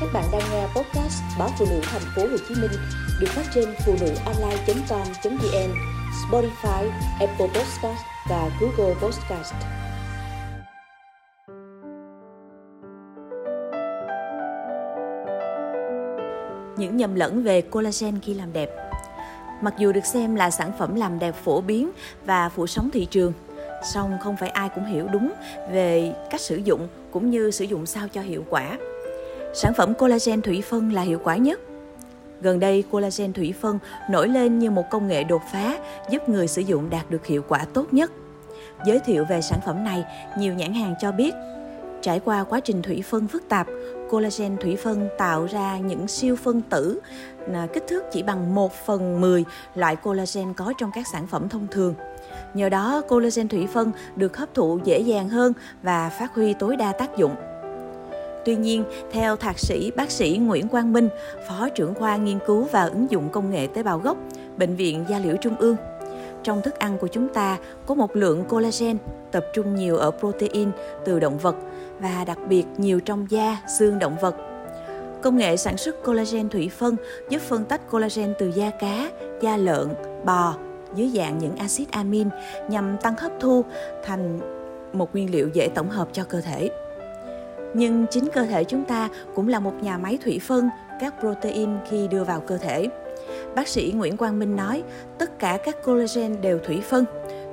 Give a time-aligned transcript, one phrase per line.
[0.00, 2.70] Các bạn đang nghe podcast báo phụ nữ thành phố Hồ Chí Minh
[3.20, 5.74] được phát trên phụ nữ online.com.vn,
[6.30, 9.54] Spotify, Apple Podcast và Google Podcast.
[16.78, 18.70] Những nhầm lẫn về collagen khi làm đẹp
[19.62, 21.90] Mặc dù được xem là sản phẩm làm đẹp phổ biến
[22.24, 23.32] và phủ sóng thị trường,
[23.92, 25.32] song không phải ai cũng hiểu đúng
[25.72, 28.78] về cách sử dụng cũng như sử dụng sao cho hiệu quả.
[29.56, 31.60] Sản phẩm collagen thủy phân là hiệu quả nhất.
[32.40, 33.78] Gần đây, collagen thủy phân
[34.10, 35.78] nổi lên như một công nghệ đột phá
[36.10, 38.12] giúp người sử dụng đạt được hiệu quả tốt nhất.
[38.86, 40.04] Giới thiệu về sản phẩm này,
[40.38, 41.34] nhiều nhãn hàng cho biết
[42.02, 43.66] Trải qua quá trình thủy phân phức tạp,
[44.10, 47.00] collagen thủy phân tạo ra những siêu phân tử
[47.54, 49.44] à, kích thước chỉ bằng 1 phần 10
[49.74, 51.94] loại collagen có trong các sản phẩm thông thường.
[52.54, 55.52] Nhờ đó, collagen thủy phân được hấp thụ dễ dàng hơn
[55.82, 57.34] và phát huy tối đa tác dụng.
[58.46, 61.08] Tuy nhiên, theo thạc sĩ bác sĩ Nguyễn Quang Minh,
[61.48, 64.16] Phó trưởng khoa nghiên cứu và ứng dụng công nghệ tế bào gốc,
[64.56, 65.76] Bệnh viện Gia Liễu Trung ương,
[66.42, 68.98] trong thức ăn của chúng ta có một lượng collagen
[69.32, 70.70] tập trung nhiều ở protein
[71.04, 71.56] từ động vật
[72.00, 74.34] và đặc biệt nhiều trong da, xương động vật.
[75.22, 76.96] Công nghệ sản xuất collagen thủy phân
[77.28, 79.88] giúp phân tách collagen từ da cá, da lợn,
[80.24, 80.54] bò
[80.94, 82.28] dưới dạng những axit amin
[82.68, 83.64] nhằm tăng hấp thu
[84.04, 84.40] thành
[84.92, 86.70] một nguyên liệu dễ tổng hợp cho cơ thể.
[87.76, 90.68] Nhưng chính cơ thể chúng ta cũng là một nhà máy thủy phân
[91.00, 92.88] các protein khi đưa vào cơ thể.
[93.54, 94.82] Bác sĩ Nguyễn Quang Minh nói,
[95.18, 97.04] tất cả các collagen đều thủy phân.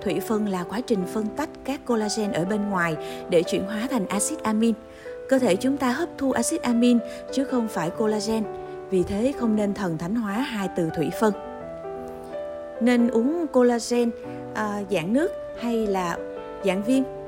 [0.00, 2.96] Thủy phân là quá trình phân tách các collagen ở bên ngoài
[3.30, 4.74] để chuyển hóa thành axit amin.
[5.28, 6.98] Cơ thể chúng ta hấp thu axit amin
[7.32, 8.44] chứ không phải collagen,
[8.90, 11.34] vì thế không nên thần thánh hóa hai từ thủy phân.
[12.80, 14.10] Nên uống collagen
[14.54, 16.16] à, dạng nước hay là
[16.64, 17.21] dạng viên?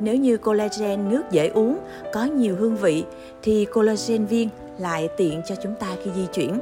[0.00, 1.78] Nếu như collagen nước dễ uống,
[2.12, 3.04] có nhiều hương vị,
[3.42, 6.60] thì collagen viên lại tiện cho chúng ta khi di chuyển.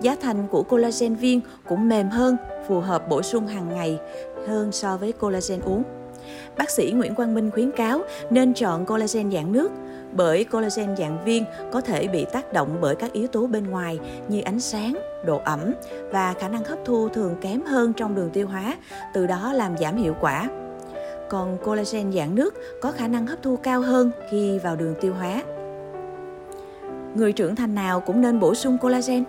[0.00, 2.36] Giá thành của collagen viên cũng mềm hơn,
[2.68, 3.98] phù hợp bổ sung hàng ngày
[4.46, 5.82] hơn so với collagen uống.
[6.56, 8.00] Bác sĩ Nguyễn Quang Minh khuyến cáo
[8.30, 9.70] nên chọn collagen dạng nước
[10.12, 13.98] bởi collagen dạng viên có thể bị tác động bởi các yếu tố bên ngoài
[14.28, 14.94] như ánh sáng,
[15.26, 15.74] độ ẩm
[16.10, 18.76] và khả năng hấp thu thường kém hơn trong đường tiêu hóa,
[19.14, 20.48] từ đó làm giảm hiệu quả.
[21.34, 25.14] Còn collagen dạng nước có khả năng hấp thu cao hơn khi vào đường tiêu
[25.14, 25.42] hóa.
[27.14, 29.24] Người trưởng thành nào cũng nên bổ sung collagen.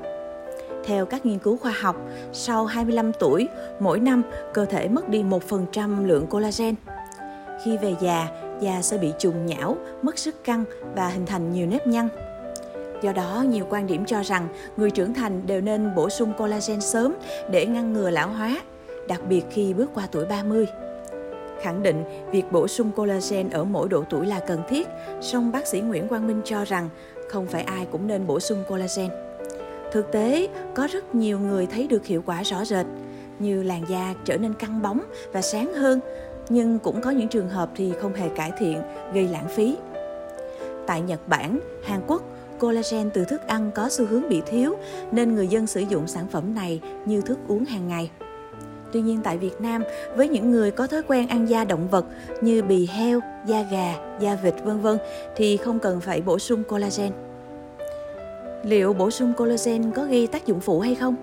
[0.85, 1.95] Theo các nghiên cứu khoa học,
[2.33, 3.47] sau 25 tuổi,
[3.79, 4.23] mỗi năm
[4.53, 6.75] cơ thể mất đi 1% lượng collagen.
[7.63, 8.27] Khi về già,
[8.61, 10.63] da sẽ bị trùng nhão, mất sức căng
[10.95, 12.09] và hình thành nhiều nếp nhăn.
[13.01, 16.81] Do đó, nhiều quan điểm cho rằng người trưởng thành đều nên bổ sung collagen
[16.81, 17.15] sớm
[17.51, 18.61] để ngăn ngừa lão hóa,
[19.07, 20.67] đặc biệt khi bước qua tuổi 30.
[21.65, 24.87] Khẳng định việc bổ sung collagen ở mỗi độ tuổi là cần thiết,
[25.21, 26.89] song bác sĩ Nguyễn Quang Minh cho rằng
[27.29, 29.09] không phải ai cũng nên bổ sung collagen.
[29.91, 32.85] Thực tế, có rất nhiều người thấy được hiệu quả rõ rệt,
[33.39, 35.01] như làn da trở nên căng bóng
[35.33, 35.99] và sáng hơn,
[36.49, 38.81] nhưng cũng có những trường hợp thì không hề cải thiện,
[39.13, 39.77] gây lãng phí.
[40.87, 42.23] Tại Nhật Bản, Hàn Quốc,
[42.59, 44.75] collagen từ thức ăn có xu hướng bị thiếu
[45.11, 48.11] nên người dân sử dụng sản phẩm này như thức uống hàng ngày.
[48.95, 49.83] Tuy nhiên tại Việt Nam,
[50.15, 52.05] với những người có thói quen ăn da động vật
[52.41, 54.97] như bì heo, da gà, da vịt vân vân
[55.35, 57.11] thì không cần phải bổ sung collagen.
[58.63, 61.15] Liệu bổ sung collagen có gây tác dụng phụ hay không?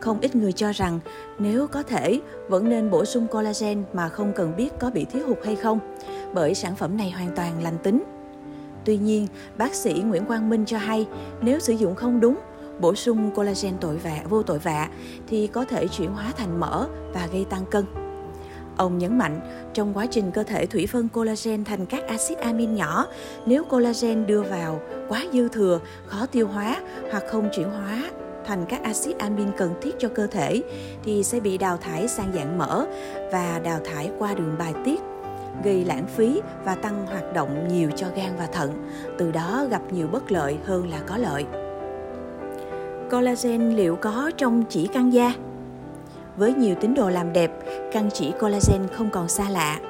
[0.00, 1.00] Không ít người cho rằng
[1.38, 5.26] nếu có thể vẫn nên bổ sung collagen mà không cần biết có bị thiếu
[5.26, 5.78] hụt hay không,
[6.34, 8.02] bởi sản phẩm này hoàn toàn lành tính.
[8.84, 9.26] Tuy nhiên,
[9.58, 11.06] bác sĩ Nguyễn Quang Minh cho hay
[11.40, 12.38] nếu sử dụng không đúng,
[12.80, 14.88] bổ sung collagen tội vạ vô tội vạ
[15.28, 17.84] thì có thể chuyển hóa thành mỡ và gây tăng cân.
[18.76, 19.40] Ông nhấn mạnh,
[19.74, 23.06] trong quá trình cơ thể thủy phân collagen thành các axit amin nhỏ,
[23.46, 26.80] nếu collagen đưa vào quá dư thừa, khó tiêu hóa
[27.10, 28.10] hoặc không chuyển hóa
[28.46, 30.62] thành các axit amin cần thiết cho cơ thể
[31.04, 32.86] thì sẽ bị đào thải sang dạng mỡ
[33.32, 35.00] và đào thải qua đường bài tiết
[35.64, 39.82] gây lãng phí và tăng hoạt động nhiều cho gan và thận, từ đó gặp
[39.92, 41.44] nhiều bất lợi hơn là có lợi.
[43.12, 45.34] Collagen liệu có trong chỉ căng da?
[46.36, 47.50] Với nhiều tín đồ làm đẹp,
[47.92, 49.80] căng chỉ collagen không còn xa lạ.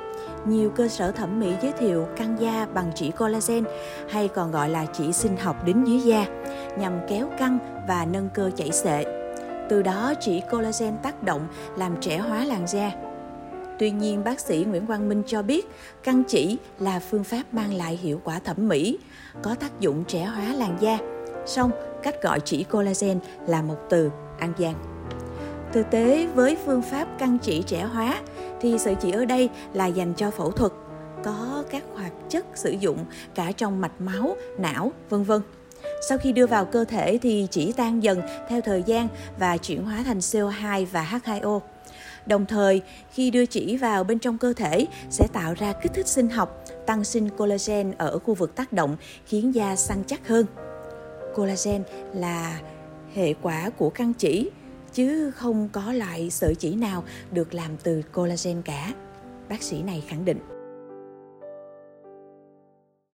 [0.47, 3.65] Nhiều cơ sở thẩm mỹ giới thiệu căng da bằng chỉ collagen
[4.11, 6.27] hay còn gọi là chỉ sinh học đính dưới da
[6.79, 7.59] nhằm kéo căng
[7.89, 9.05] và nâng cơ chảy xệ.
[9.69, 11.47] Từ đó chỉ collagen tác động
[11.77, 12.91] làm trẻ hóa làn da.
[13.79, 15.71] Tuy nhiên, bác sĩ Nguyễn Quang Minh cho biết
[16.03, 18.99] căng chỉ là phương pháp mang lại hiệu quả thẩm mỹ,
[19.43, 20.99] có tác dụng trẻ hóa làn da.
[21.47, 21.71] Song,
[22.03, 24.75] cách gọi chỉ collagen là một từ ăn gian.
[25.73, 28.21] Thực tế với phương pháp căng chỉ trẻ hóa
[28.61, 30.73] thì sự chỉ ở đây là dành cho phẫu thuật.
[31.25, 32.99] có các hoạt chất sử dụng
[33.35, 35.41] cả trong mạch máu, não, vân vân.
[36.09, 39.85] Sau khi đưa vào cơ thể thì chỉ tan dần theo thời gian và chuyển
[39.85, 41.61] hóa thành CO2 và H2O.
[42.27, 46.09] Đồng thời, khi đưa chỉ vào bên trong cơ thể sẽ tạo ra kích thích
[46.09, 48.97] sinh học, tăng sinh collagen ở khu vực tác động
[49.27, 50.47] khiến da săn chắc hơn.
[51.35, 51.83] Collagen
[52.15, 52.61] là
[53.15, 54.51] hệ quả của căng chỉ,
[54.93, 58.93] chứ không có loại sợi chỉ nào được làm từ collagen cả.
[59.49, 60.39] Bác sĩ này khẳng định.